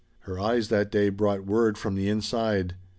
[0.21, 2.75] Her eyes that day brought word from the inside.